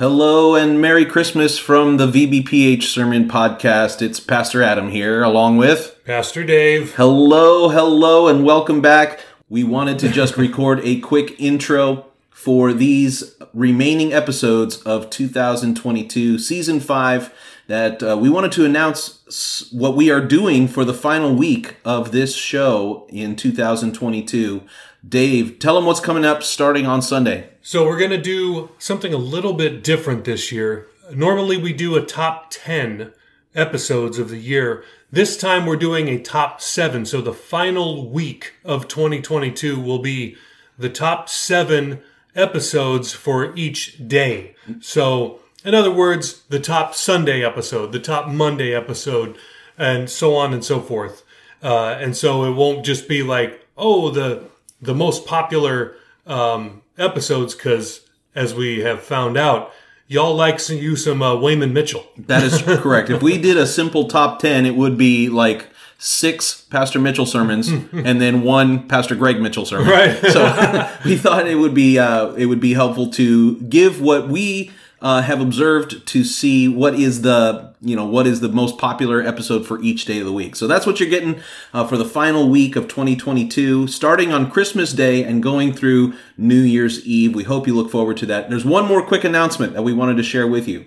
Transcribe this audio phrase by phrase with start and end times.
[0.00, 4.00] Hello and Merry Christmas from the VBPH Sermon Podcast.
[4.00, 6.94] It's Pastor Adam here, along with Pastor Dave.
[6.94, 9.20] Hello, hello, and welcome back.
[9.50, 16.80] We wanted to just record a quick intro for these remaining episodes of 2022, Season
[16.80, 17.34] 5,
[17.66, 22.10] that uh, we wanted to announce what we are doing for the final week of
[22.10, 24.62] this show in 2022.
[25.06, 27.49] Dave, tell them what's coming up starting on Sunday.
[27.62, 30.86] So, we're going to do something a little bit different this year.
[31.12, 33.12] Normally, we do a top 10
[33.54, 34.82] episodes of the year.
[35.12, 37.04] This time, we're doing a top seven.
[37.04, 40.36] So, the final week of 2022 will be
[40.78, 42.00] the top seven
[42.34, 44.54] episodes for each day.
[44.80, 49.36] So, in other words, the top Sunday episode, the top Monday episode,
[49.76, 51.24] and so on and so forth.
[51.62, 54.44] Uh, and so it won't just be like, oh, the
[54.80, 55.96] the most popular
[56.26, 58.02] um, episodes because,
[58.34, 59.72] as we have found out,
[60.06, 62.06] y'all like you some uh, Wayman Mitchell.
[62.18, 63.10] That is correct.
[63.10, 67.68] if we did a simple top ten, it would be like six Pastor Mitchell sermons
[67.92, 69.88] and then one Pastor Greg Mitchell sermon.
[69.88, 70.16] Right.
[70.20, 74.70] so we thought it would be uh, it would be helpful to give what we
[75.02, 79.22] uh, have observed to see what is the you know what is the most popular
[79.22, 80.54] episode for each day of the week.
[80.54, 81.40] So that's what you're getting
[81.72, 86.60] uh, for the final week of 2022, starting on Christmas Day and going through New
[86.60, 87.34] Year's Eve.
[87.34, 88.50] We hope you look forward to that.
[88.50, 90.86] There's one more quick announcement that we wanted to share with you.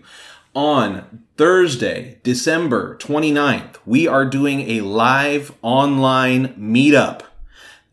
[0.56, 7.24] On Thursday, December 29th, we are doing a live online meetup.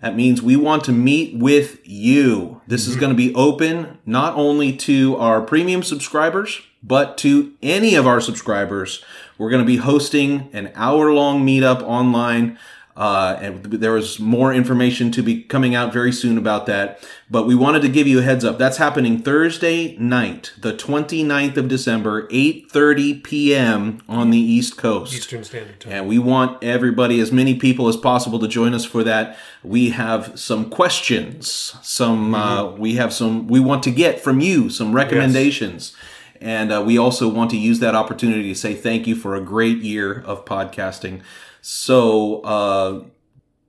[0.01, 2.61] That means we want to meet with you.
[2.67, 3.01] This is mhm.
[3.01, 8.21] going to be open not only to our premium subscribers, but to any of our
[8.21, 9.05] subscribers.
[9.37, 12.59] We're going to be hosting an hour long meetup online.
[12.97, 17.03] Uh, and there was more information to be coming out very soon about that.
[17.31, 18.59] But we wanted to give you a heads up.
[18.59, 24.03] That's happening Thursday night, the 29th of December, 8.30 p.m.
[24.09, 25.15] on the East Coast.
[25.15, 25.93] Eastern Standard Time.
[25.93, 29.39] And we want everybody, as many people as possible, to join us for that.
[29.63, 31.77] We have some questions.
[31.83, 33.47] Some uh, we have some.
[33.47, 35.95] We want to get from you some recommendations,
[36.41, 39.41] and uh, we also want to use that opportunity to say thank you for a
[39.41, 41.23] great year of podcasting.
[41.61, 42.41] So.
[42.43, 43.05] Uh,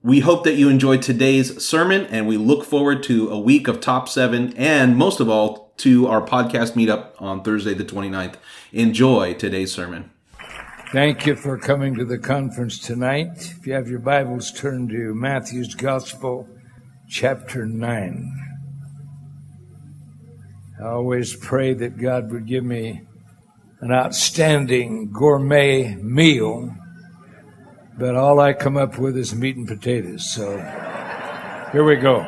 [0.04, 3.80] we hope that you enjoyed today's sermon and we look forward to a week of
[3.80, 8.34] top seven and most of all to our podcast meetup on Thursday the 29th.
[8.72, 10.10] Enjoy today's sermon.
[10.92, 13.54] Thank you for coming to the conference tonight.
[13.58, 16.46] If you have your Bibles, turn to Matthew's Gospel,
[17.08, 18.48] chapter 9.
[20.78, 23.02] I always pray that God would give me
[23.80, 26.74] an outstanding gourmet meal,
[27.98, 30.28] but all I come up with is meat and potatoes.
[30.30, 30.56] So
[31.72, 32.26] here we go.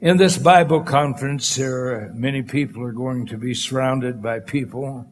[0.00, 5.06] In this Bible conference, many people are going to be surrounded by people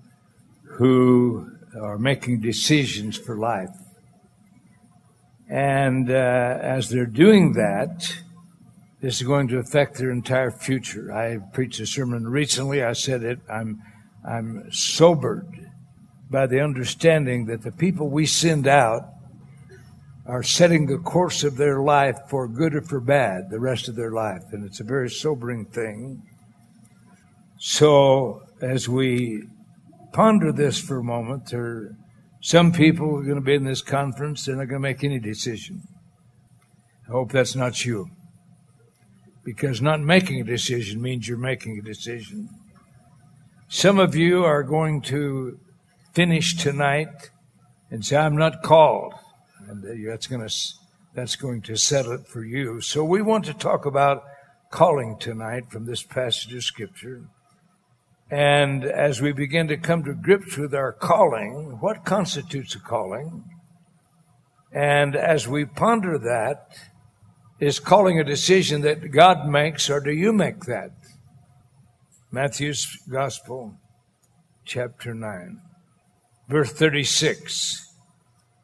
[0.65, 3.71] who are making decisions for life.
[5.49, 8.15] And uh, as they're doing that,
[9.01, 11.13] this is going to affect their entire future.
[11.13, 12.83] I preached a sermon recently.
[12.83, 13.41] I said it.
[13.51, 13.83] I'm,
[14.27, 15.64] I'm sobered
[16.35, 19.05] by the understanding that the people we send out
[20.27, 23.95] are setting the course of their life for good or for bad the rest of
[23.95, 24.43] their life.
[24.51, 26.25] And it's a very sobering thing.
[27.57, 29.45] So, as we
[30.13, 31.97] ponder this for a moment, there
[32.41, 35.21] some people are going to be in this conference, they're not going to make any
[35.21, 35.87] decision.
[37.09, 38.11] I hope that's not you.
[39.45, 42.49] Because not making a decision means you're making a decision.
[43.69, 45.61] Some of you are going to
[46.15, 47.31] finish tonight
[47.91, 49.15] and say, I'm not called
[49.69, 50.55] and that's going to
[51.15, 52.81] that's going to settle it for you.
[52.81, 54.25] So we want to talk about
[54.71, 57.23] calling tonight from this passage of scripture.
[58.31, 63.45] And as we begin to come to grips with our calling, what constitutes a calling?
[64.73, 66.77] And as we ponder that,
[67.61, 70.91] is calling a decision that God makes, or do you make that?
[72.33, 73.77] Matthew's Gospel,
[74.65, 75.61] chapter 9,
[76.49, 77.95] verse 36.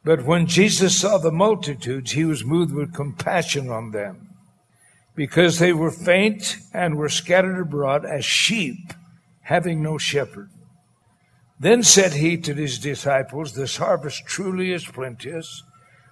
[0.03, 4.29] But when Jesus saw the multitudes, he was moved with compassion on them,
[5.15, 8.93] because they were faint and were scattered abroad as sheep
[9.41, 10.49] having no shepherd.
[11.59, 15.63] Then said he to his disciples, This harvest truly is plenteous,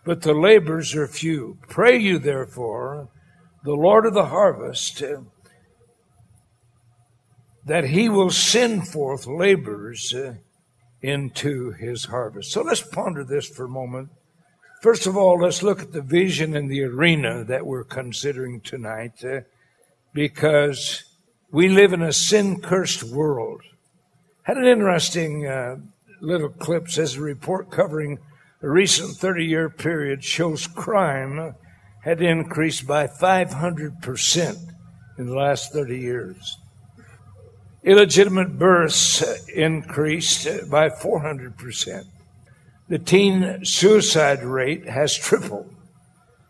[0.05, 1.57] but the labors are few.
[1.67, 3.09] Pray you therefore,
[3.63, 5.01] the Lord of the harvest,
[7.65, 10.13] that he will send forth laborers
[11.01, 12.51] into his harvest.
[12.51, 14.09] So let's ponder this for a moment.
[14.81, 19.23] First of all, let's look at the vision in the arena that we're considering tonight,
[19.23, 19.41] uh,
[20.13, 21.03] because
[21.51, 23.61] We live in a sin cursed world.
[24.43, 25.77] Had an interesting uh,
[26.21, 28.19] little clip says a report covering
[28.61, 31.55] a recent 30 year period shows crime
[32.03, 34.57] had increased by 500%
[35.17, 36.57] in the last 30 years.
[37.83, 42.05] Illegitimate births increased by 400%.
[42.87, 45.73] The teen suicide rate has tripled.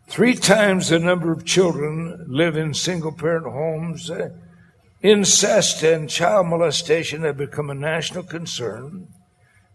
[0.08, 4.10] Three times the number of children live in single parent homes
[5.02, 9.08] Incest and child molestation have become a national concern.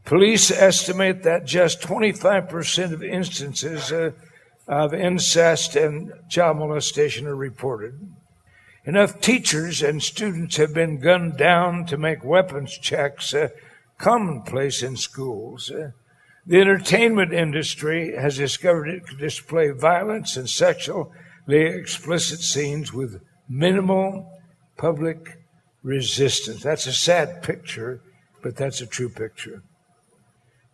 [0.05, 4.11] Police estimate that just 25% of instances uh,
[4.69, 7.95] of incest and child molestation are reported.
[8.87, 13.49] Enough teachers and students have been gunned down to make weapons checks uh,
[13.99, 15.71] commonplace in schools.
[15.71, 15.91] Uh,
[16.47, 21.07] the entertainment industry has discovered it can display violence and sexually
[21.49, 24.31] explicit scenes with minimal
[24.77, 25.39] public
[25.83, 26.63] resistance.
[26.63, 28.03] That's a sad picture,
[28.43, 29.63] but that's a true picture.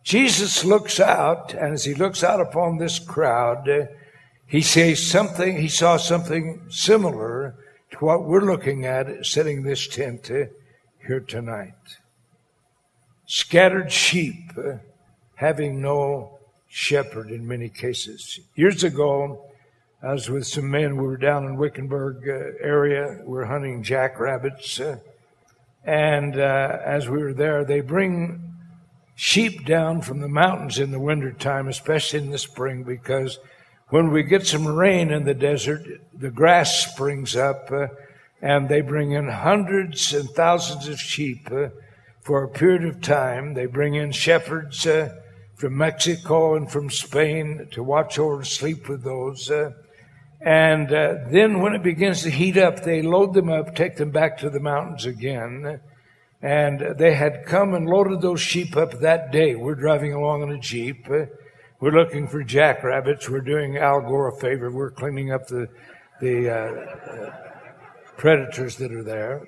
[0.03, 3.85] Jesus looks out, and as he looks out upon this crowd, uh,
[4.47, 7.55] he sees something, he saw something similar
[7.91, 11.97] to what we're looking at sitting in this tent here tonight.
[13.25, 14.51] Scattered sheep
[15.35, 18.39] having no shepherd in many cases.
[18.55, 19.45] Years ago,
[20.01, 20.97] I was with some men.
[20.97, 23.19] We were down in Wickenburg uh, area.
[23.23, 24.79] We were hunting jackrabbits.
[24.79, 24.97] Uh,
[25.83, 28.55] and uh, as we were there, they bring
[29.15, 33.37] sheep down from the mountains in the wintertime, especially in the spring, because
[33.91, 37.87] when we get some rain in the desert, the grass springs up, uh,
[38.41, 41.67] and they bring in hundreds and thousands of sheep uh,
[42.21, 43.53] for a period of time.
[43.53, 45.13] They bring in shepherds uh,
[45.55, 49.51] from Mexico and from Spain to watch over and sleep with those.
[50.39, 54.11] And uh, then when it begins to heat up, they load them up, take them
[54.11, 55.81] back to the mountains again.
[56.41, 59.53] And they had come and loaded those sheep up that day.
[59.53, 61.07] We're driving along in a Jeep.
[61.81, 63.27] We're looking for jackrabbits.
[63.27, 64.69] We're doing Al Gore a favor.
[64.69, 65.67] We're cleaning up the,
[66.21, 67.31] the uh,
[68.17, 69.41] predators that are there.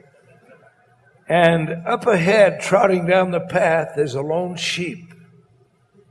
[1.29, 5.13] And up ahead, trotting down the path, is a lone sheep.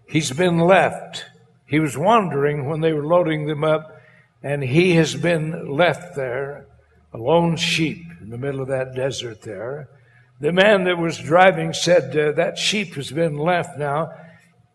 [0.07, 1.25] He's been left.
[1.67, 4.01] He was wandering when they were loading them up
[4.45, 6.69] and he has been left there,
[7.13, 9.89] a lone sheep in the middle of that desert there.
[10.39, 14.13] The man that was driving said, uh, That sheep has been left now.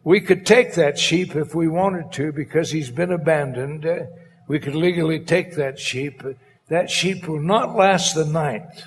[0.08, 3.86] We could take that sheep if we wanted to because he's been abandoned.
[3.86, 4.06] Uh,
[4.48, 6.24] we could legally take that sheep.
[6.70, 8.86] That sheep will not last the night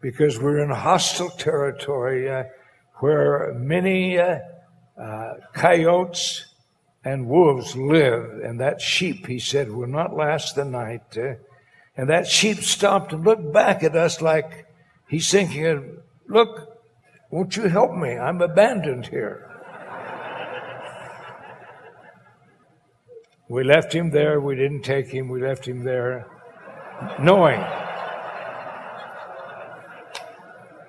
[0.00, 2.44] because we're in hostile territory uh,
[3.00, 4.38] where many uh,
[4.96, 6.46] uh, coyotes,
[7.04, 11.18] and wolves live, and that sheep, he said, will not last the night.
[11.18, 11.34] Uh,
[11.96, 14.68] and that sheep stopped and looked back at us like
[15.08, 15.98] he's thinking,
[16.28, 16.78] Look,
[17.32, 18.16] won't you help me?
[18.16, 19.48] I'm abandoned here.
[23.52, 24.40] We left him there.
[24.40, 25.28] We didn't take him.
[25.28, 26.26] We left him there
[27.20, 27.60] knowing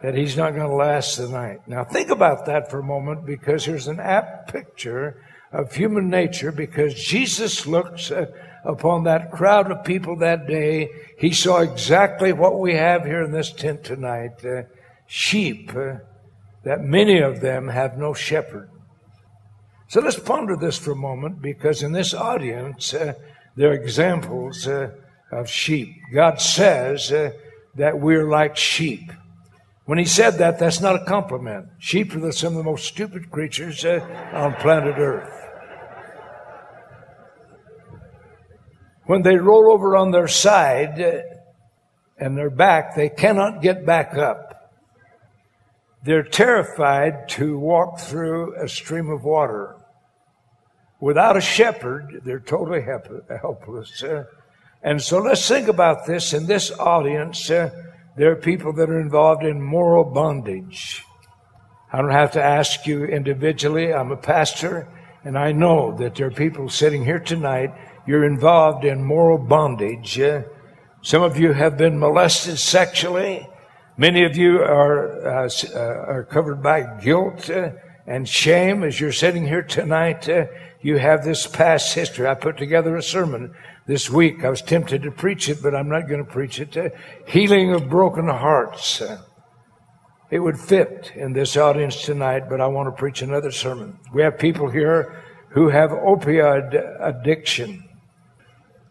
[0.01, 1.60] that he's not going to last the night.
[1.68, 5.21] Now, think about that for a moment because here's an apt picture
[5.51, 8.27] of human nature because Jesus looks uh,
[8.63, 10.88] upon that crowd of people that day.
[11.19, 14.62] He saw exactly what we have here in this tent tonight uh,
[15.06, 15.95] sheep, uh,
[16.64, 18.69] that many of them have no shepherd.
[19.87, 23.13] So let's ponder this for a moment because in this audience, uh,
[23.56, 24.92] there are examples uh,
[25.31, 25.95] of sheep.
[26.13, 27.31] God says uh,
[27.75, 29.11] that we're like sheep.
[29.85, 31.68] When he said that, that's not a compliment.
[31.78, 35.44] Sheep are some of the most stupid creatures on planet Earth.
[39.06, 40.99] when they roll over on their side
[42.18, 44.62] and their back, they cannot get back up.
[46.04, 49.78] They're terrified to walk through a stream of water.
[51.00, 54.04] Without a shepherd, they're totally helpless.
[54.81, 56.33] And so let's think about this.
[56.33, 57.69] In this audience, uh,
[58.18, 61.04] there are people that are involved in moral bondage.
[61.92, 63.94] I don't have to ask you individually.
[63.94, 64.88] I'm a pastor,
[65.24, 67.72] and I know that there are people sitting here tonight
[68.06, 70.19] you're involved in moral bondage.
[70.19, 70.44] Uh,
[71.02, 73.48] some of you have been molested sexually.
[73.97, 77.73] Many of you are, uh, uh, are covered by guilt uh,
[78.07, 80.28] and shame as you're sitting here tonight.
[80.28, 80.45] Uh,
[80.81, 82.28] you have this past history.
[82.28, 83.54] I put together a sermon
[83.85, 84.44] this week.
[84.44, 86.76] I was tempted to preach it, but I'm not going to preach it.
[86.76, 86.90] Uh,
[87.28, 89.00] healing of broken hearts.
[90.31, 94.00] it would fit in this audience tonight, but I want to preach another sermon.
[94.12, 97.88] We have people here who have opioid addiction.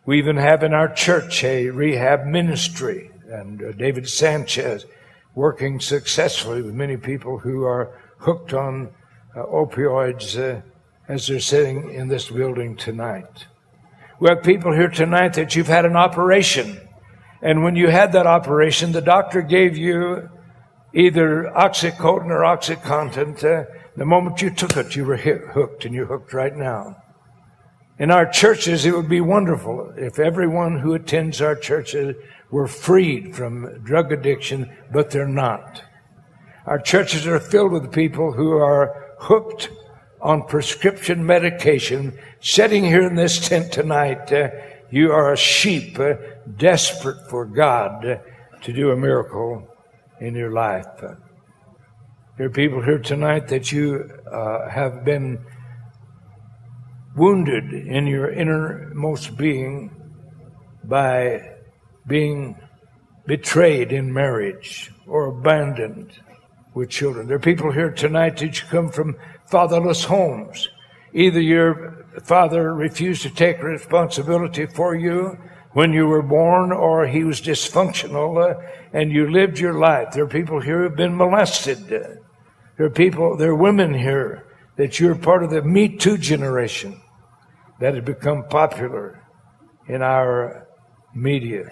[0.07, 4.87] We even have in our church a rehab ministry, and uh, David Sanchez,
[5.35, 8.91] working successfully with many people who are hooked on
[9.35, 10.61] uh, opioids uh,
[11.09, 13.47] as they're sitting in this building tonight.
[14.21, 16.81] We have people here tonight that you've had an operation.
[17.41, 20.29] And when you had that operation, the doctor gave you
[20.95, 23.43] either Oxycontin or Oxycontin.
[23.43, 23.65] Uh,
[23.97, 27.03] the moment you took it, you were hit, hooked, and you're hooked right now.
[27.99, 32.15] In our churches, it would be wonderful if everyone who attends our churches
[32.53, 35.83] were freed from drug addiction, but they're not.
[36.67, 39.71] Our churches are filled with people who are hooked
[40.21, 42.17] on prescription medication.
[42.41, 44.51] Sitting here in this tent tonight, uh,
[44.91, 46.15] you are a sheep uh,
[46.57, 48.19] desperate for God uh,
[48.61, 49.67] to do a miracle
[50.21, 50.87] in your life.
[52.37, 55.45] There are people here tonight that you uh, have been
[57.17, 59.91] wounded in your innermost being
[60.85, 61.52] by
[62.07, 62.57] being
[63.27, 66.13] betrayed in marriage or abandoned
[66.75, 67.27] with children.
[67.27, 69.17] There are people here tonight that you come from
[69.47, 70.69] fatherless homes.
[71.13, 75.39] Either your father refused to take responsibility for you
[75.73, 78.61] when you were born or he was dysfunctional uh,
[78.93, 80.13] and you lived your life.
[80.13, 81.87] There are people here who have been molested.
[81.87, 87.01] There are people, there are women here that you're part of the Me Too generation
[87.81, 89.23] that has become popular
[89.89, 90.67] in our
[91.15, 91.71] media.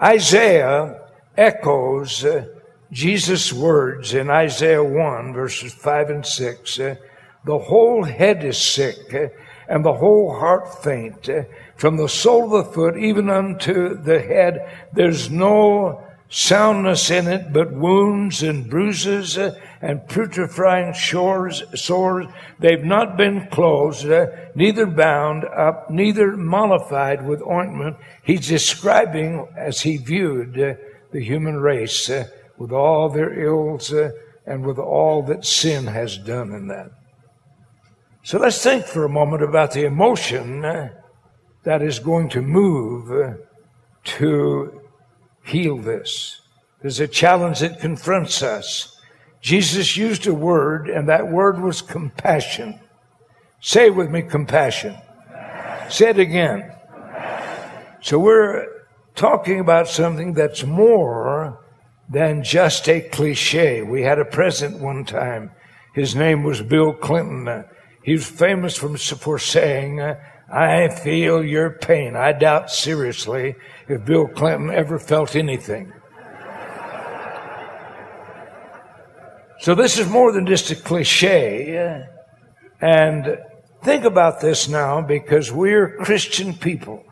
[0.00, 1.00] Isaiah
[1.36, 2.46] echoes uh,
[2.90, 6.78] Jesus' words in Isaiah 1, verses 5 and 6.
[6.78, 6.94] Uh,
[7.44, 9.28] the whole head is sick, uh,
[9.68, 11.28] and the whole heart faint.
[11.76, 17.52] From the sole of the foot even unto the head, there's no soundness in it,
[17.52, 22.26] but wounds and bruises uh, and putrefying shores, sores.
[22.58, 27.98] They've not been closed, uh, neither bound up, neither mollified with ointment.
[28.24, 30.74] He's describing as he viewed uh,
[31.12, 32.24] the human race uh,
[32.56, 34.10] with all their ills uh,
[34.46, 36.92] and with all that sin has done in that.
[38.22, 40.88] So let's think for a moment about the emotion uh,
[41.64, 43.36] that is going to move
[44.04, 44.81] to
[45.44, 46.40] heal this.
[46.80, 48.96] There's a challenge that confronts us.
[49.40, 52.80] Jesus used a word, and that word was compassion.
[53.60, 54.94] Say with me, compassion.
[54.94, 55.90] compassion.
[55.90, 56.72] Say it again.
[56.92, 57.70] Compassion.
[58.02, 58.66] So we're
[59.14, 61.58] talking about something that's more
[62.08, 63.82] than just a cliche.
[63.82, 65.52] We had a president one time.
[65.94, 67.64] His name was Bill Clinton.
[68.02, 70.00] He was famous for saying,
[70.52, 72.14] I feel your pain.
[72.14, 73.54] I doubt seriously
[73.88, 75.92] if Bill Clinton ever felt anything.
[79.60, 82.04] So this is more than just a cliche.
[82.82, 83.38] And
[83.82, 87.02] think about this now because we're Christian people.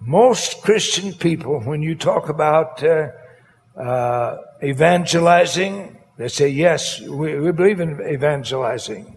[0.00, 3.08] Most Christian people, when you talk about uh,
[3.78, 9.15] uh, evangelizing, they say, yes, we, we believe in evangelizing.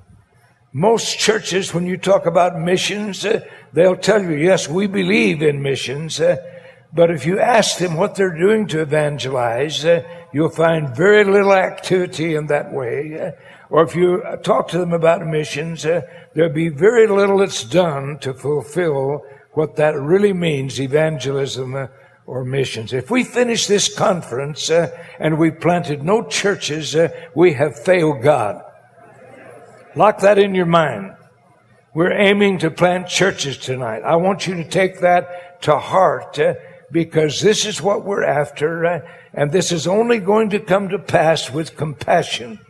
[0.71, 5.63] Most churches, when you talk about missions, uh, they'll tell you, yes, we believe in
[5.63, 6.19] missions.
[6.19, 6.37] Uh,
[6.93, 11.53] but if you ask them what they're doing to evangelize, uh, you'll find very little
[11.53, 13.19] activity in that way.
[13.19, 13.31] Uh,
[13.71, 16.01] or if you talk to them about missions, uh,
[16.35, 19.23] there'll be very little that's done to fulfill
[19.53, 21.87] what that really means, evangelism uh,
[22.27, 22.93] or missions.
[22.93, 26.95] If we finish this conference and we planted no churches,
[27.33, 28.61] we have failed God.
[29.99, 31.13] Lock that in your mind.
[31.93, 34.01] We're aiming to plant churches tonight.
[34.01, 36.53] I want you to take that to heart uh,
[36.89, 39.01] because this is what we're after, uh,
[39.33, 42.61] and this is only going to come to pass with compassion.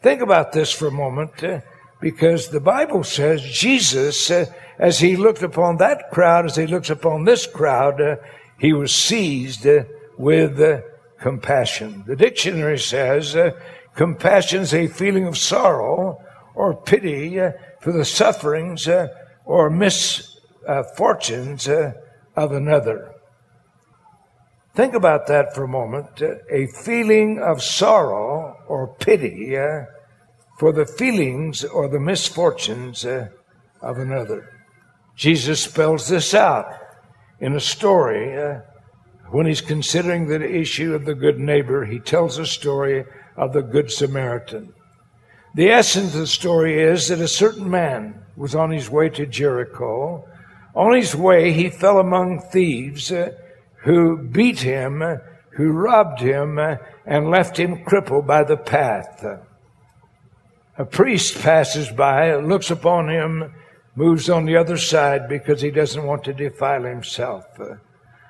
[0.00, 1.60] Think about this for a moment uh,
[2.00, 4.46] because the Bible says Jesus, uh,
[4.78, 8.16] as he looked upon that crowd, as he looks upon this crowd, uh,
[8.58, 9.84] he was seized uh,
[10.16, 10.82] with
[11.20, 12.02] compassion.
[12.06, 13.36] The dictionary says
[13.94, 16.20] Compassion is a feeling of sorrow
[16.54, 19.06] or pity uh, for the sufferings uh,
[19.44, 21.92] or misfortunes uh,
[22.34, 23.12] of another.
[24.74, 26.20] Think about that for a moment.
[26.50, 29.56] A feeling of sorrow or pity
[30.58, 33.30] for the feelings or the misfortunes of
[33.98, 34.50] another.
[35.14, 36.66] Jesus spells this out
[37.38, 38.36] in a story
[39.30, 41.84] when he's considering the issue of the good neighbor.
[41.84, 43.04] He tells a story
[43.36, 44.72] of the Good Samaritan.
[45.54, 49.26] The essence of the story is that a certain man was on his way to
[49.26, 50.28] Jericho.
[50.74, 53.30] On his way, he fell among thieves uh,
[53.82, 55.02] who beat him,
[55.50, 56.76] who robbed him, uh,
[57.06, 59.24] and left him crippled by the path.
[60.76, 63.54] A priest passes by, looks upon him,
[63.94, 67.44] moves on the other side because he doesn't want to defile himself.
[67.60, 67.78] a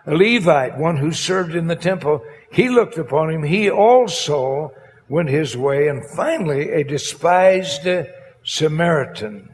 [0.06, 3.44] Levite, one who served in the temple, he looked upon him.
[3.44, 4.72] He also
[5.08, 5.88] went his way.
[5.88, 7.86] And finally, a despised
[8.44, 9.50] Samaritan,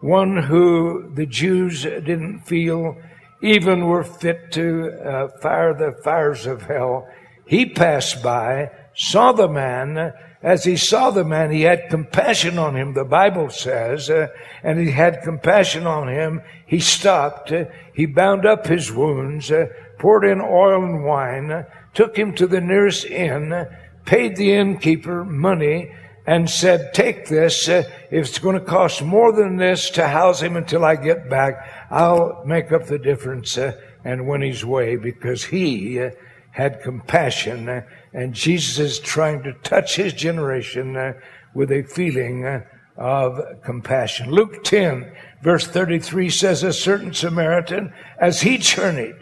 [0.00, 2.96] one who the Jews didn't feel
[3.42, 7.08] even were fit to uh, fire the fires of hell.
[7.46, 10.12] He passed by, saw the man.
[10.42, 14.28] As he saw the man, he had compassion on him, the Bible says, uh,
[14.62, 16.42] and he had compassion on him.
[16.66, 17.52] He stopped.
[17.52, 19.66] Uh, he bound up his wounds, uh,
[19.98, 23.66] poured in oil and wine, took him to the nearest inn,
[24.04, 25.90] paid the innkeeper money,
[26.26, 27.68] and said, take this.
[27.68, 31.28] Uh, if it's going to cost more than this to house him until I get
[31.28, 33.72] back, I'll make up the difference uh,
[34.04, 36.10] and win his way because he uh,
[36.52, 37.68] had compassion.
[37.68, 37.82] Uh,
[38.12, 41.14] and Jesus is trying to touch his generation uh,
[41.54, 42.62] with a feeling uh,
[42.96, 44.30] of compassion.
[44.30, 49.16] Luke 10 verse 33 says, a certain Samaritan, as he journeyed,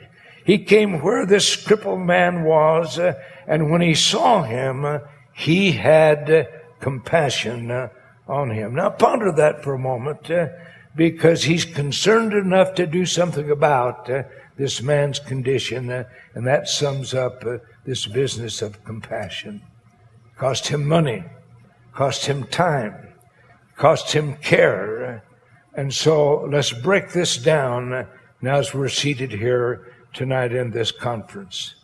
[0.45, 2.99] he came where this crippled man was,
[3.47, 5.01] and when he saw him,
[5.33, 6.49] he had
[6.81, 7.91] compassion
[8.29, 8.75] on him.
[8.75, 10.49] Now ponder that for a moment uh,
[10.95, 14.23] because he's concerned enough to do something about uh,
[14.57, 16.05] this man's condition, uh,
[16.35, 17.45] and that sums up
[17.85, 19.63] this business of compassion.
[20.37, 21.25] Cost him money,
[21.93, 23.15] cost him time,
[23.77, 25.23] cost him care.
[25.75, 28.07] And so let's break this down
[28.43, 31.75] now as we're seated here tonight in this conference.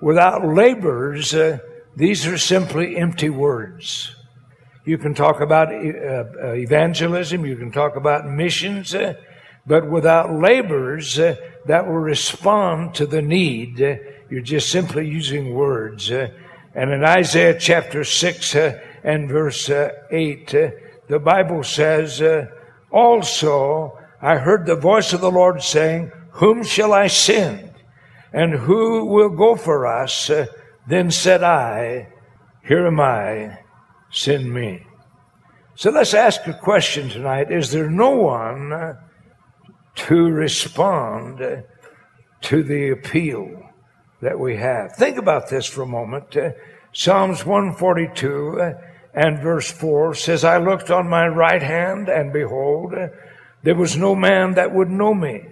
[0.00, 1.58] Without labors, uh,
[1.96, 4.14] these are simply empty words.
[4.84, 7.44] You can talk about uh, uh, evangelism.
[7.44, 8.94] You can talk about missions.
[8.94, 9.14] Uh,
[9.66, 11.36] but without labors uh,
[11.66, 13.96] that will respond to the need, uh,
[14.30, 16.10] you're just simply using words.
[16.10, 18.54] And in Isaiah chapter 6
[19.04, 20.50] and verse 8,
[21.08, 22.22] the Bible says,
[22.90, 27.67] Also, I heard the voice of the Lord saying, Whom shall I send?
[28.32, 30.30] And who will go for us?
[30.30, 30.46] Uh,
[30.86, 32.08] then said I,
[32.66, 33.58] Here am I
[34.10, 34.84] send me.
[35.74, 37.52] So let's ask a question tonight.
[37.52, 38.96] Is there no one
[39.94, 41.64] to respond
[42.40, 43.70] to the appeal
[44.20, 44.96] that we have?
[44.96, 46.36] Think about this for a moment.
[46.36, 46.50] Uh,
[46.92, 48.72] Psalms 142 uh,
[49.14, 52.94] and verse 4 says, I looked on my right hand and behold,
[53.62, 55.44] there was no man that would know me.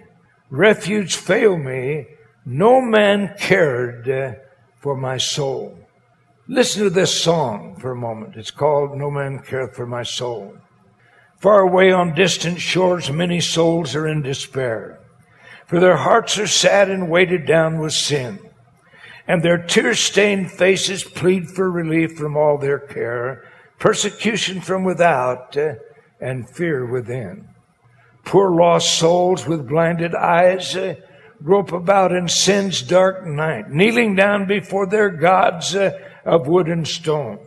[0.49, 2.07] Refuge failed me.
[2.49, 4.39] No man cared
[4.79, 5.77] for my soul.
[6.47, 8.37] Listen to this song for a moment.
[8.37, 10.55] It's called No Man Careth for My Soul.
[11.41, 14.97] Far away on distant shores, many souls are in despair,
[15.65, 18.39] for their hearts are sad and weighted down with sin,
[19.27, 23.43] and their tear stained faces plead for relief from all their care,
[23.77, 25.73] persecution from without, uh,
[26.21, 27.49] and fear within.
[28.23, 30.95] Poor lost souls with blinded eyes uh,
[31.43, 35.75] grope about in sin's dark night, kneeling down before their gods.
[35.75, 35.91] Uh,
[36.27, 37.39] of wood and stone.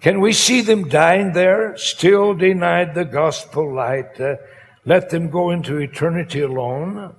[0.00, 4.20] Can we see them dying there, still denied the gospel light?
[4.20, 4.36] Uh,
[4.84, 7.14] let them go into eternity alone.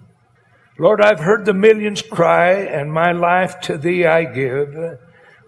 [0.80, 5.00] Lord, I've heard the millions cry, and my life to thee I give.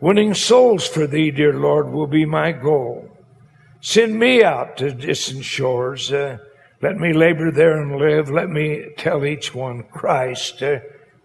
[0.01, 3.09] Winning souls for thee, dear Lord, will be my goal.
[3.79, 6.11] Send me out to distant shores.
[6.11, 6.37] Uh,
[6.83, 8.29] let me labor there and live.
[8.29, 10.79] Let me tell each one Christ uh,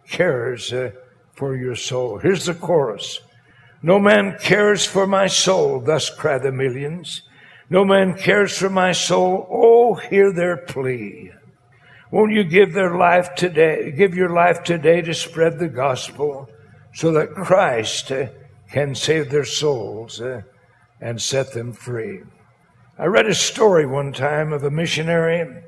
[0.08, 0.92] cares uh,
[1.32, 2.18] for your soul.
[2.18, 3.20] Here's the chorus.
[3.82, 7.22] No man cares for my soul, thus cry the millions.
[7.68, 9.48] No man cares for my soul.
[9.50, 11.32] Oh, hear their plea.
[12.12, 16.48] Won't you give their life today, give your life today to spread the gospel
[16.94, 18.26] so that Christ uh,
[18.70, 20.42] can save their souls uh,
[21.00, 22.20] and set them free?
[23.00, 25.62] I read a story one time of a missionary.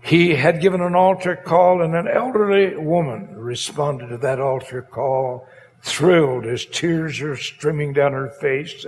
[0.00, 5.48] He had given an altar call and an elderly woman responded to that altar call
[5.82, 8.86] thrilled as tears are streaming down her face.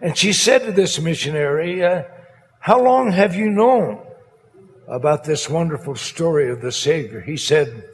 [0.00, 2.04] And she said to this missionary, uh,
[2.60, 4.00] How long have you known
[4.88, 7.20] about this wonderful story of the Savior?
[7.20, 7.84] He said,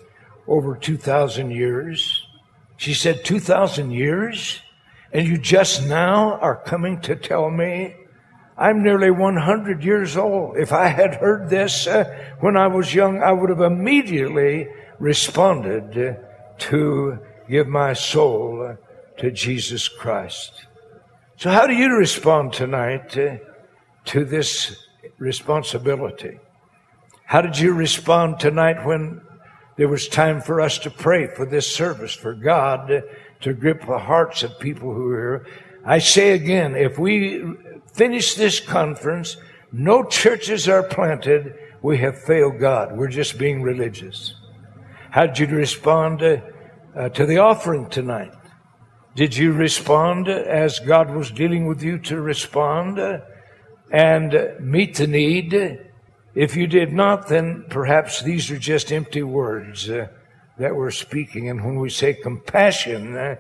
[0.47, 2.29] Over 2,000 years.
[2.77, 4.61] She said, 2,000 years?
[5.13, 7.97] And you just now are coming to tell me
[8.61, 10.59] I'm nearly 100 years old.
[10.59, 12.05] If I had heard this uh,
[12.41, 14.69] when I was young, I would have immediately
[14.99, 16.21] responded uh,
[16.69, 17.19] to
[17.49, 18.77] give my soul
[19.17, 20.67] to Jesus Christ.
[21.37, 23.41] So, how do you respond tonight to,
[24.05, 24.77] to this
[25.17, 26.39] responsibility?
[27.25, 29.23] How did you respond tonight when
[29.79, 33.05] there was time for us to pray for this service, for God
[33.41, 35.70] to grip the hearts of people who are here?
[35.85, 37.43] I say again, if we
[37.93, 39.37] finish this conference,
[39.73, 42.97] no churches are planted, we have failed God.
[42.97, 44.35] We're just being religious.
[45.11, 46.43] How did you respond to
[46.95, 48.33] uh, to the offering tonight?
[49.15, 52.99] Did you respond as God was dealing with you to respond
[53.91, 55.81] and meet the need?
[56.35, 60.09] If you did not, then perhaps these are just empty words uh,
[60.59, 61.49] that we're speaking.
[61.49, 63.37] And when we say compassion, uh,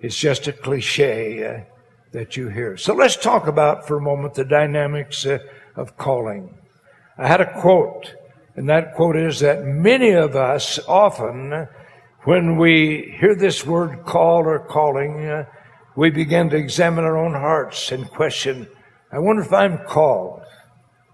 [0.00, 1.75] it's just a cliche uh,
[2.16, 2.78] that you hear.
[2.78, 5.38] So let's talk about for a moment the dynamics uh,
[5.74, 6.56] of calling.
[7.18, 8.14] I had a quote,
[8.54, 11.68] and that quote is that many of us often,
[12.22, 15.44] when we hear this word call or calling, uh,
[15.94, 18.66] we begin to examine our own hearts and question,
[19.12, 20.40] I wonder if I'm called.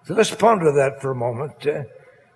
[0.05, 1.83] So let's ponder that for a moment, uh,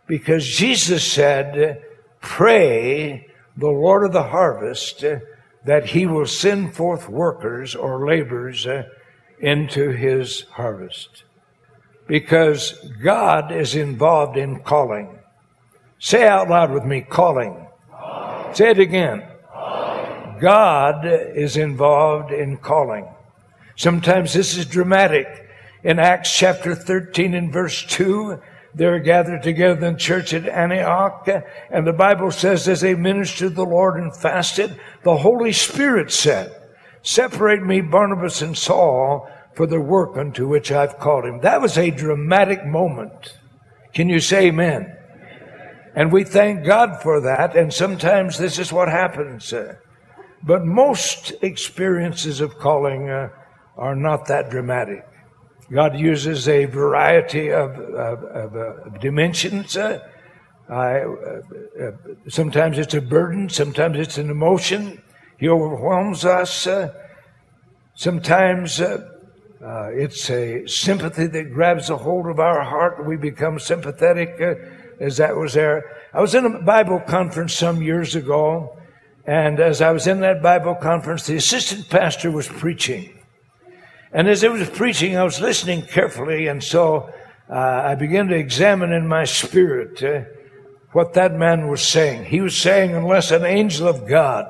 [0.08, 1.84] because Jesus said,
[2.20, 5.20] Pray the Lord of the harvest uh,
[5.66, 8.84] that he will send forth workers or laborers uh,
[9.40, 11.24] into his harvest.
[12.06, 15.18] Because God is involved in calling.
[15.98, 17.66] Say out loud with me, calling.
[17.90, 18.54] calling.
[18.54, 19.24] Say it again.
[19.52, 20.38] Calling.
[20.40, 23.08] God is involved in calling.
[23.74, 25.26] Sometimes this is dramatic
[25.82, 28.40] in Acts chapter 13 and verse 2.
[28.76, 31.26] They're gathered together in church at Antioch,
[31.70, 36.54] and the Bible says, as they ministered the Lord and fasted, the Holy Spirit said,
[37.00, 41.40] Separate me, Barnabas and Saul, for the work unto which I've called him.
[41.40, 43.38] That was a dramatic moment.
[43.94, 44.94] Can you say amen?
[45.94, 49.54] And we thank God for that, and sometimes this is what happens.
[50.42, 53.30] But most experiences of calling uh,
[53.78, 55.06] are not that dramatic.
[55.72, 59.76] God uses a variety of, of, of uh, dimensions.
[59.76, 59.98] Uh,
[60.68, 61.40] I, uh,
[61.80, 61.90] uh,
[62.28, 65.02] sometimes it's a burden, sometimes it's an emotion.
[65.38, 66.66] He overwhelms us.
[66.66, 66.94] Uh,
[67.94, 68.80] sometimes
[69.60, 73.04] it's a sympathy that grabs a hold of our heart.
[73.04, 74.40] We become sympathetic,
[75.00, 75.84] as that was there.
[76.14, 78.78] I was in a Bible conference some years ago,
[79.26, 83.15] and as I was in that Bible conference, the assistant pastor was preaching.
[84.16, 87.12] And as I was preaching, I was listening carefully, and so
[87.50, 90.22] uh, I began to examine in my spirit uh,
[90.92, 92.24] what that man was saying.
[92.24, 94.46] He was saying, unless an angel of God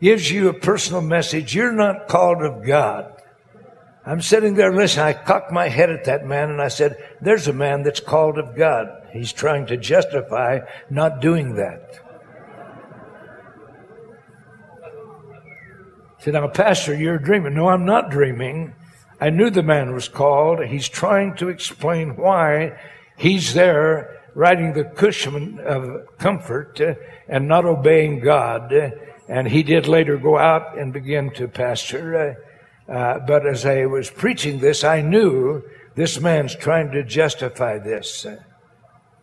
[0.00, 3.22] gives you a personal message, you're not called of God.
[4.04, 5.06] I'm sitting there listening.
[5.06, 8.36] I cocked my head at that man and I said, There's a man that's called
[8.36, 8.88] of God.
[9.12, 10.58] He's trying to justify
[10.90, 12.00] not doing that.
[16.18, 17.54] I said, Now, Pastor, you're dreaming.
[17.54, 18.74] No, I'm not dreaming.
[19.20, 20.64] I knew the man was called.
[20.64, 22.78] He's trying to explain why
[23.16, 26.94] he's there riding the cushion of comfort uh,
[27.28, 28.72] and not obeying God.
[29.28, 32.36] and he did later go out and begin to pastor.
[32.88, 35.64] Uh, uh, but as I was preaching this, I knew
[35.96, 38.24] this man's trying to justify this.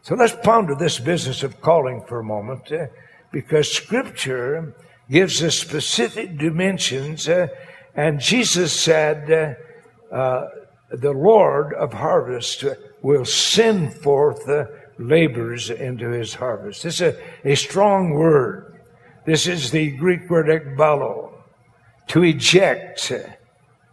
[0.02, 2.88] so let's ponder this business of calling for a moment, uh,
[3.32, 4.76] because Scripture
[5.10, 7.30] gives us specific dimensions.
[7.30, 7.48] Uh,
[7.96, 9.58] and Jesus said,
[10.12, 10.48] uh,
[10.91, 12.63] the Lord of harvest
[13.02, 16.84] will send forth the laborers into his harvest.
[16.84, 18.80] This is a, a strong word.
[19.26, 21.34] This is the Greek word ekbalo,
[22.08, 23.12] to eject,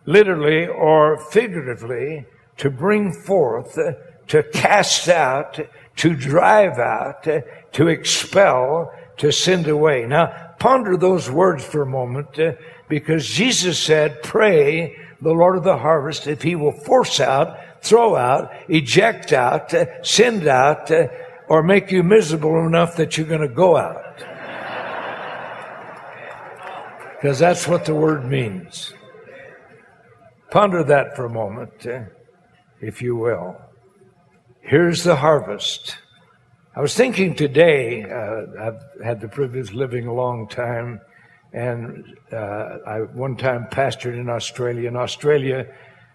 [0.04, 2.26] literally or figuratively,
[2.58, 3.78] to bring forth,
[4.28, 5.58] to cast out,
[5.96, 7.24] to drive out,
[7.72, 10.06] to expel, to send away.
[10.06, 12.38] Now, ponder those words for a moment,
[12.88, 18.16] because Jesus said, pray the Lord of the harvest if he will force out, throw
[18.16, 21.06] out, eject out, uh, send out, uh,
[21.48, 24.16] or make you miserable enough that you're going to go out.
[27.14, 28.92] Because that's what the word means.
[30.50, 32.00] Ponder that for a moment, uh,
[32.80, 33.56] if you will.
[34.60, 35.96] Here's the harvest.
[36.74, 41.00] I was thinking today, uh, I've had the privilege of living a long time
[41.52, 44.88] and uh, I one time pastored in Australia.
[44.88, 45.66] In Australia,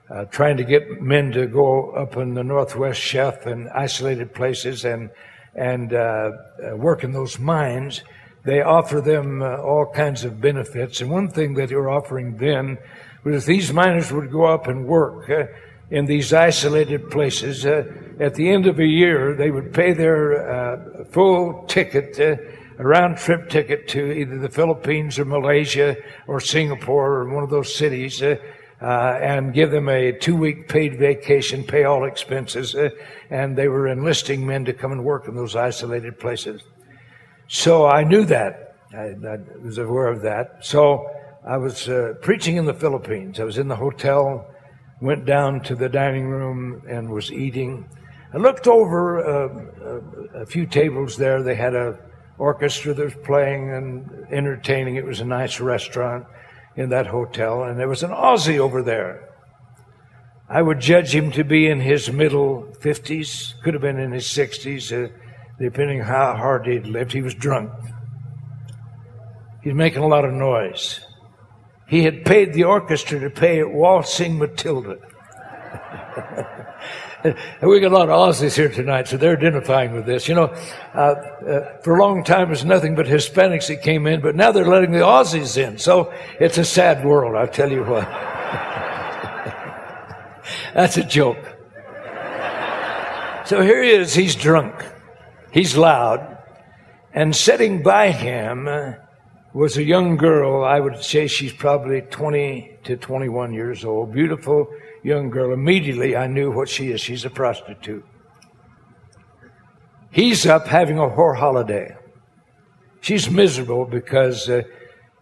[0.10, 4.86] uh, trying to get men to go up in the northwest shelf and isolated places
[4.86, 5.10] and
[5.56, 6.32] and uh,
[6.72, 8.04] uh work in those mines,
[8.46, 11.02] they offer them uh, all kinds of benefits.
[11.02, 12.78] And one thing that they were offering then
[13.24, 15.46] was these miners would go up and work uh,
[15.90, 17.66] in these isolated places.
[17.66, 22.20] at the end of a year, they would pay their full ticket
[22.78, 25.96] a round trip ticket to either the Philippines or Malaysia
[26.28, 28.22] or Singapore or one of those cities.
[28.22, 28.36] Uh,
[28.82, 32.76] uh, and give them a two week paid vacation, pay all expenses.
[32.76, 32.90] Uh,
[33.30, 36.62] and they were enlisting men to come and work in those isolated places.
[37.48, 38.76] So I knew that.
[38.94, 40.60] I, I was aware of that.
[40.62, 41.10] So
[41.46, 43.40] I was uh, preaching in the Philippines.
[43.40, 44.54] I was in the hotel,
[45.02, 47.90] went down to the dining room and was eating.
[48.34, 49.48] I looked over uh,
[49.84, 51.42] uh, a few tables there.
[51.42, 51.98] They had a
[52.38, 54.96] orchestra that was playing and entertaining.
[54.96, 56.26] It was a nice restaurant
[56.76, 59.30] in that hotel, and there was an Aussie over there.
[60.50, 64.26] I would judge him to be in his middle 50s, could have been in his
[64.26, 65.12] 60s, uh,
[65.60, 67.12] depending how hard he'd lived.
[67.12, 67.72] He was drunk.
[69.62, 71.02] He's making a lot of noise.
[71.88, 74.98] He had paid the orchestra to play Waltzing Matilda.
[77.24, 80.28] And we got a lot of Aussies here tonight, so they're identifying with this.
[80.28, 80.56] You know,
[80.94, 84.36] uh, uh, for a long time it was nothing but Hispanics that came in, but
[84.36, 85.78] now they're letting the Aussies in.
[85.78, 88.04] So it's a sad world, I'll tell you what.
[90.74, 91.44] That's a joke.
[93.46, 94.76] So here he is, he's drunk,
[95.52, 96.38] he's loud,
[97.14, 98.68] and sitting by him
[99.54, 100.64] was a young girl.
[100.64, 104.68] I would say she's probably 20 to 21 years old, beautiful
[105.04, 105.54] young girl.
[105.54, 107.02] Immediately I knew what she is.
[107.02, 108.06] She's a prostitute.
[110.12, 111.96] He's up having a whore holiday.
[113.02, 114.64] She's miserable because uh,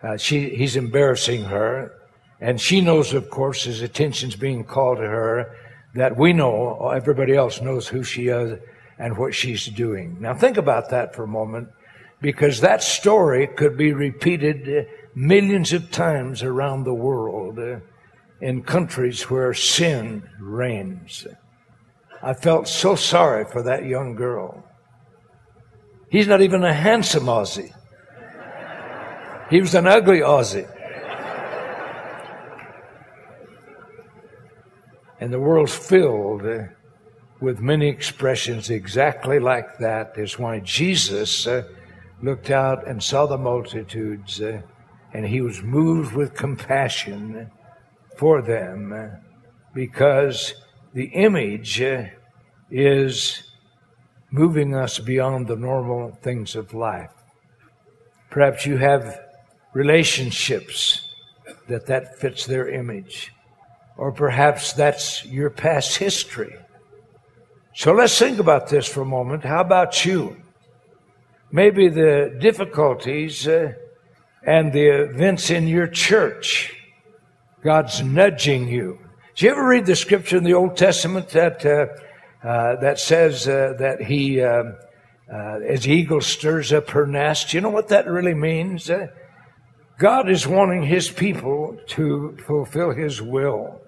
[0.02, 1.92] uh, she, he's embarrassing her.
[2.40, 5.56] And she knows, of course, his attention's being called to her,
[5.96, 8.60] that we know, everybody else knows who she is
[9.00, 10.18] and what she's doing.
[10.20, 11.70] Now think about that for a moment,
[12.22, 17.60] because that story could be repeated millions of times around the world
[18.46, 21.26] in countries where sin reigns.
[22.22, 24.64] I felt so sorry for that young girl.
[26.12, 27.74] He's not even a handsome Aussie.
[29.50, 30.70] He was an ugly Aussie.
[35.20, 36.66] And the world's filled uh,
[37.42, 40.14] with many expressions exactly like that.
[40.14, 40.22] that.
[40.22, 41.64] Is why Jesus uh,
[42.22, 44.62] looked out and saw the multitudes, uh,
[45.16, 47.50] and he was moved with compassion
[48.18, 49.12] for them
[49.74, 50.54] because
[50.94, 51.82] the image
[52.72, 53.44] is
[54.32, 57.12] moving us beyond the normal things of life.
[58.30, 59.20] Perhaps you have
[59.74, 61.10] relationships
[61.68, 63.34] that that fits their image
[63.98, 66.56] or perhaps that's your past history.
[67.74, 69.44] So let's think about this for a moment.
[69.44, 70.38] How about you?
[71.52, 73.74] Maybe the difficulties uh,
[74.44, 76.75] and the events in your church,
[77.66, 79.00] God's nudging you.
[79.36, 83.48] Did you ever read the scripture in the Old Testament that uh, uh, that says
[83.48, 84.76] uh, that He, um,
[85.34, 87.56] uh, as eagle stirs up her nest?
[87.56, 88.88] You know what that really means?
[88.88, 89.08] Uh,
[89.98, 93.82] God is wanting His people to fulfill His will.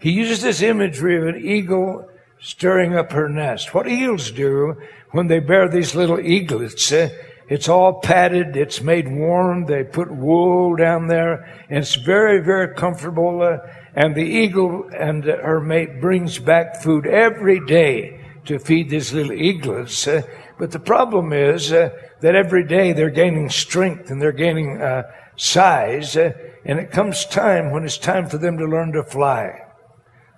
[0.00, 2.06] He uses this imagery of an eagle
[2.40, 3.72] stirring up her nest.
[3.72, 4.74] What eagles do
[5.12, 7.08] when they bear these little eaglets, uh,
[7.48, 13.42] it's all padded, it's made warm, they put wool down there, it's very, very comfortable.
[13.42, 13.58] Uh,
[13.94, 19.32] and the eagle and her mate brings back food every day to feed these little
[19.32, 20.06] eaglets.
[20.06, 20.22] Uh,
[20.58, 25.02] but the problem is uh, that every day they're gaining strength and they're gaining uh,
[25.36, 26.32] size, uh,
[26.64, 29.60] and it comes time when it's time for them to learn to fly.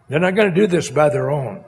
[0.08, 1.64] They're not going to do this by their own.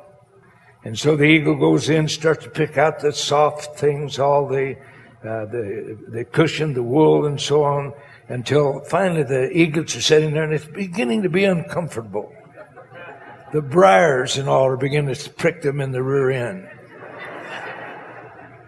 [0.84, 4.76] And so the eagle goes in, starts to pick out the soft things, all the,
[5.24, 7.92] uh, the, the cushion, the wool, and so on,
[8.28, 12.32] until finally the eaglets are sitting there and it's beginning to be uncomfortable.
[13.52, 16.68] The briars and all are beginning to prick them in the rear end.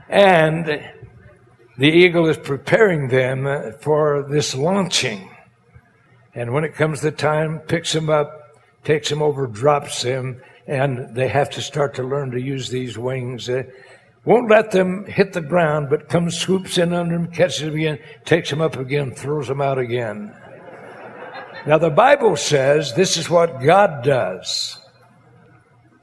[0.08, 0.66] And
[1.78, 5.30] the eagle is preparing them for this launching.
[6.34, 11.14] And when it comes the time, picks them up, takes them over, drops them, and
[11.14, 13.48] they have to start to learn to use these wings.
[14.24, 17.98] Won't let them hit the ground, but comes, swoops in under them, catches them again,
[18.24, 20.34] takes them up again, throws them out again.
[21.66, 24.78] Now, the Bible says this is what God does.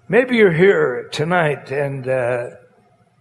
[0.10, 2.49] Maybe you're here tonight and uh,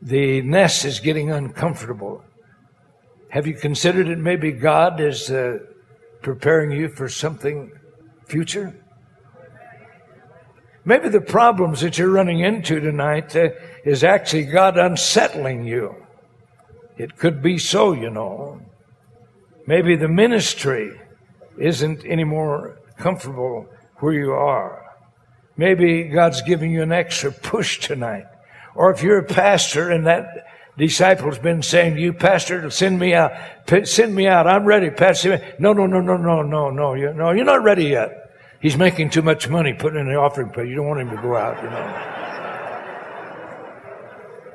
[0.01, 2.23] the nest is getting uncomfortable.
[3.31, 5.59] Have you considered it maybe God is uh,
[6.23, 7.73] preparing you for something
[8.27, 8.75] future?
[10.85, 13.49] Maybe the problems that you're running into tonight uh,
[13.87, 15.95] is actually God unsettling you.
[16.99, 18.61] It could be so, you know.
[19.67, 20.91] Maybe the ministry
[21.57, 23.69] isn't any more comfortable
[23.99, 24.85] where you are.
[25.57, 28.25] Maybe God's giving you an extra push tonight.
[28.75, 30.47] Or if you're a pastor and that
[30.77, 33.33] disciple's been saying to you, Pastor, send me out,
[33.85, 35.41] send me out, I'm ready, Pastor.
[35.59, 38.31] No, no, no, no, no, no, no, You no, you're not ready yet.
[38.61, 40.69] He's making too much money putting in the offering plate.
[40.69, 42.16] You don't want him to go out, you know.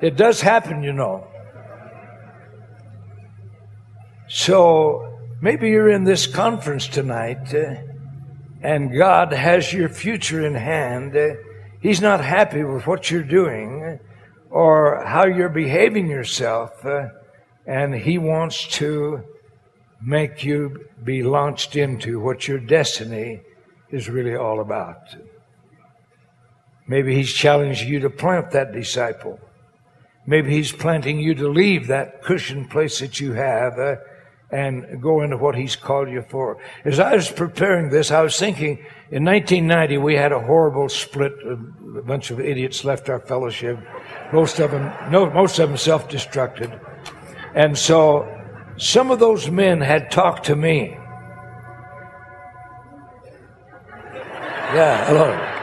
[0.01, 1.27] It does happen, you know.
[4.27, 7.75] So maybe you're in this conference tonight uh,
[8.61, 11.15] and God has your future in hand.
[11.15, 11.35] Uh,
[11.81, 13.99] he's not happy with what you're doing
[14.49, 16.85] or how you're behaving yourself.
[16.85, 17.07] Uh,
[17.65, 19.23] and He wants to
[20.01, 23.41] make you be launched into what your destiny
[23.89, 25.15] is really all about.
[26.87, 29.39] Maybe He's challenging you to plant that disciple.
[30.25, 33.95] Maybe He's planting you to leave that cushioned place that you have uh,
[34.51, 36.57] and go into what He's called you for.
[36.85, 41.33] As I was preparing this, I was thinking in 1990 we had a horrible split.
[41.43, 43.79] A bunch of idiots left our fellowship.
[44.31, 46.79] Most of them, no, most of them self-destructed.
[47.53, 48.27] And so
[48.77, 50.97] some of those men had talked to me.
[54.73, 55.57] Yeah, hello.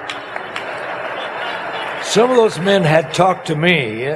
[2.03, 4.07] Some of those men had talked to me.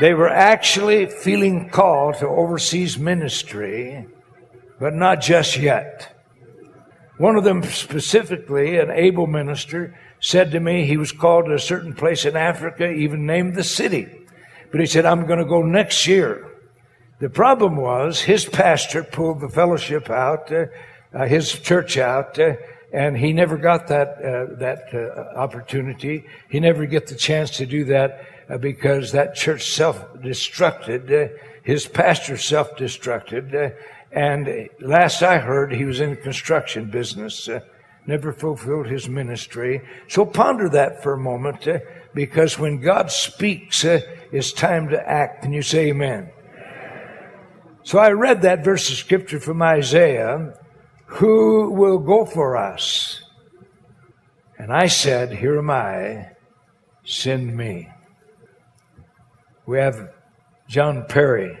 [0.00, 4.06] They were actually feeling called to overseas ministry,
[4.78, 6.14] but not just yet.
[7.18, 11.58] One of them specifically, an able minister, said to me he was called to a
[11.58, 14.06] certain place in Africa, even named the city.
[14.70, 16.48] But he said, I'm going to go next year.
[17.18, 20.66] The problem was his pastor pulled the fellowship out, uh,
[21.12, 22.54] uh, his church out, uh,
[22.92, 26.24] and he never got that uh, that uh, opportunity.
[26.48, 28.24] He never get the chance to do that
[28.56, 31.10] because that church self-destructed.
[31.12, 33.74] Uh, his pastor self-destructed, uh,
[34.10, 37.46] and last I heard, he was in the construction business.
[37.46, 37.60] Uh,
[38.06, 39.82] never fulfilled his ministry.
[40.08, 41.68] So ponder that for a moment,
[42.14, 45.42] because when God speaks, it's time to act.
[45.42, 46.30] Can you say Amen?
[47.82, 50.54] So I read that verse of scripture from Isaiah
[51.06, 53.22] Who will go for us?
[54.58, 56.30] And I said, Here am I,
[57.04, 57.88] send me.
[59.68, 60.14] We have
[60.66, 61.58] John Perry,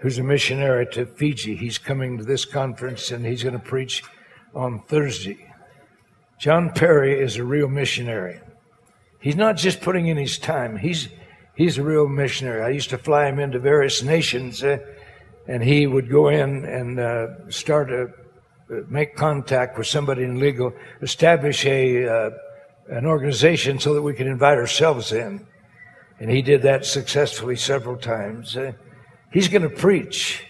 [0.00, 1.54] who's a missionary to Fiji.
[1.54, 4.02] He's coming to this conference and he's going to preach
[4.54, 5.52] on Thursday.
[6.38, 8.40] John Perry is a real missionary.
[9.20, 11.08] He's not just putting in his time, he's,
[11.54, 12.62] he's a real missionary.
[12.62, 14.64] I used to fly him into various nations.
[14.64, 14.78] Uh,
[15.46, 18.04] and he would go in and uh, start to
[18.70, 20.72] uh, make contact with somebody in legal,
[21.02, 22.30] establish a uh,
[22.88, 25.46] an organization so that we could invite ourselves in.
[26.18, 28.56] And he did that successfully several times.
[28.56, 28.72] Uh,
[29.30, 30.44] he's going to preach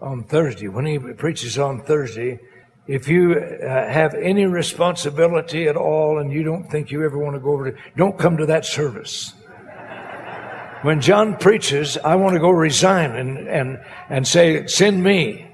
[0.00, 0.68] on Thursday.
[0.68, 2.38] When he preaches on Thursday,
[2.86, 7.34] if you uh, have any responsibility at all and you don't think you ever want
[7.34, 9.34] to go over to, don't come to that service.
[10.82, 15.46] When John preaches, I want to go resign and, and, and say, send me.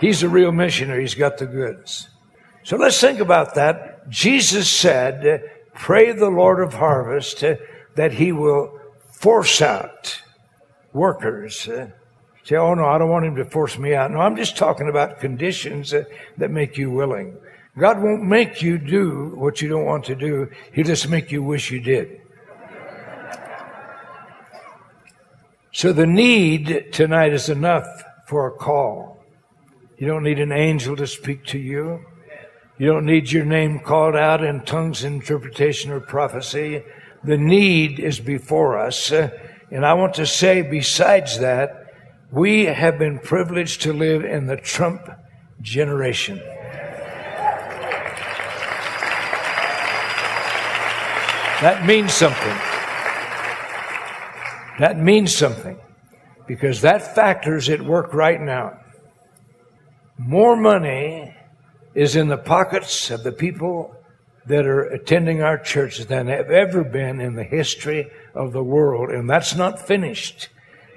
[0.00, 1.02] He's a real missionary.
[1.02, 2.08] He's got the goods.
[2.64, 4.10] So let's think about that.
[4.10, 7.44] Jesus said, pray the Lord of harvest
[7.96, 8.80] that he will
[9.10, 10.22] force out
[10.92, 11.68] workers.
[11.68, 11.90] Uh,
[12.44, 14.10] say, oh no, I don't want him to force me out.
[14.10, 16.06] No, I'm just talking about conditions that,
[16.38, 17.36] that make you willing.
[17.76, 20.48] God won't make you do what you don't want to do.
[20.72, 22.20] He'll just make you wish you did.
[25.72, 27.86] So the need tonight is enough
[28.26, 29.24] for a call.
[29.98, 32.04] You don't need an angel to speak to you.
[32.78, 36.84] You don't need your name called out in tongues, interpretation, or prophecy.
[37.24, 39.10] The need is before us.
[39.10, 39.30] Uh,
[39.70, 41.86] and I want to say, besides that,
[42.30, 45.08] we have been privileged to live in the Trump
[45.62, 46.38] generation.
[51.60, 52.56] That means something.
[54.78, 55.78] That means something
[56.46, 58.80] because that factor's at work right now.
[60.18, 61.34] More money
[61.94, 63.96] is in the pockets of the people
[64.46, 69.10] that are attending our churches than have ever been in the history of the world.
[69.10, 70.48] And that's not finished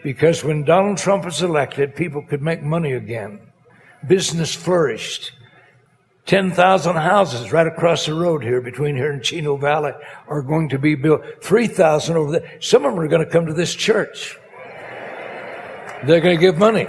[0.04, 3.40] because when Donald Trump was elected, people could make money again.
[4.08, 5.32] Business flourished.
[6.26, 9.94] 10,000 houses right across the road here between here and Chino Valley
[10.28, 11.22] are going to be built.
[11.42, 12.58] 3,000 over there.
[12.60, 14.38] Some of them are going to come to this church.
[16.06, 16.88] They're going to give money.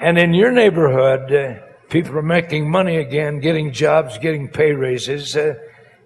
[0.00, 1.63] And in your neighborhood, uh,
[1.94, 5.36] people are making money again, getting jobs, getting pay raises.
[5.36, 5.54] Uh,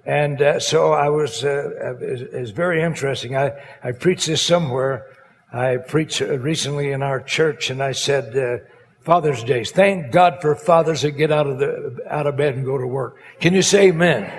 [0.04, 3.34] and uh, so I was, uh, it was very interesting.
[3.34, 5.06] I, I preached this somewhere.
[5.50, 8.62] I preached recently in our church and I said, uh,
[9.00, 9.70] Father's Days.
[9.70, 12.86] Thank God for fathers that get out of the out of bed and go to
[12.86, 13.16] work.
[13.40, 14.30] Can you say amen?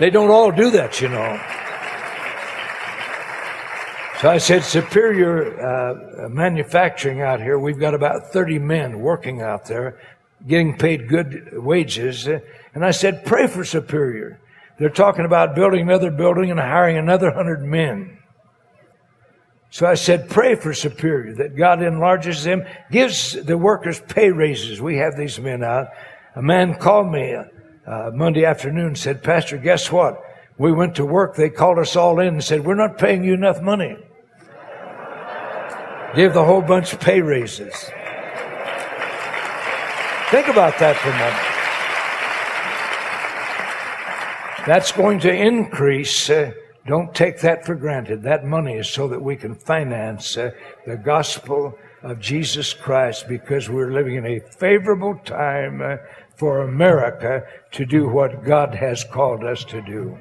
[0.00, 1.38] They don't all do that, you know.
[4.22, 9.66] So I said, Superior uh, Manufacturing out here, we've got about 30 men working out
[9.66, 9.98] there,
[10.46, 12.26] getting paid good wages.
[12.26, 14.40] And I said, Pray for Superior.
[14.80, 18.18] They're talking about building another building and hiring another hundred men.
[19.68, 24.80] So I said, pray for Superior that God enlarges them, gives the workers pay raises.
[24.80, 25.88] We have these men out.
[26.34, 27.36] A man called me
[27.86, 30.24] uh, Monday afternoon said, Pastor, guess what?
[30.56, 31.36] We went to work.
[31.36, 33.96] They called us all in and said, we're not paying you enough money.
[36.16, 37.90] Give the whole bunch pay raises.
[40.30, 41.60] Think about that for a moment.
[44.64, 46.30] That's going to increase.
[46.30, 46.52] Uh,
[46.86, 48.22] don't take that for granted.
[48.22, 50.52] That money is so that we can finance uh,
[50.86, 55.96] the gospel of Jesus Christ because we're living in a favorable time uh,
[56.36, 60.16] for America to do what God has called us to do.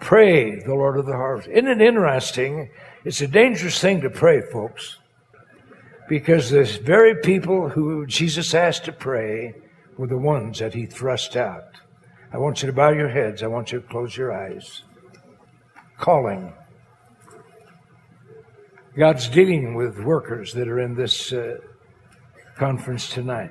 [0.00, 1.48] Pray, the Lord of the harvest.
[1.48, 2.70] Isn't it interesting?
[3.04, 4.98] It's a dangerous thing to pray, folks,
[6.08, 9.54] because the very people who Jesus asked to pray
[9.96, 11.64] were the ones that he thrust out.
[12.32, 13.42] I want you to bow your heads.
[13.42, 14.82] I want you to close your eyes.
[15.98, 16.52] Calling.
[18.96, 21.58] God's dealing with workers that are in this uh,
[22.56, 23.50] conference tonight.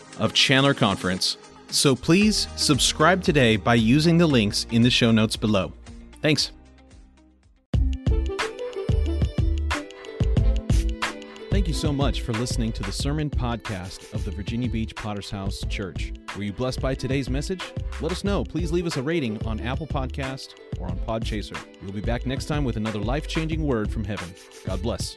[0.19, 1.37] of Chandler Conference.
[1.69, 5.71] So please subscribe today by using the links in the show notes below.
[6.21, 6.51] Thanks.
[11.49, 15.29] Thank you so much for listening to the sermon podcast of the Virginia Beach Potter's
[15.29, 16.11] House Church.
[16.35, 17.61] Were you blessed by today's message?
[18.01, 18.43] Let us know.
[18.43, 21.57] Please leave us a rating on Apple Podcast or on Podchaser.
[21.83, 24.33] We'll be back next time with another life-changing word from heaven.
[24.65, 25.15] God bless.